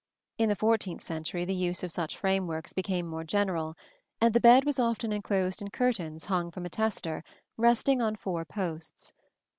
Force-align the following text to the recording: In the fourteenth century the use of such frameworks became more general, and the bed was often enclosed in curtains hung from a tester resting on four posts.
In 0.39 0.49
the 0.49 0.55
fourteenth 0.55 1.03
century 1.03 1.45
the 1.45 1.53
use 1.53 1.83
of 1.83 1.91
such 1.91 2.17
frameworks 2.17 2.73
became 2.73 3.05
more 3.05 3.23
general, 3.23 3.75
and 4.19 4.33
the 4.33 4.39
bed 4.39 4.65
was 4.65 4.79
often 4.79 5.13
enclosed 5.13 5.61
in 5.61 5.69
curtains 5.69 6.25
hung 6.25 6.49
from 6.49 6.65
a 6.65 6.69
tester 6.69 7.23
resting 7.55 8.01
on 8.01 8.15
four 8.15 8.43
posts. 8.43 9.13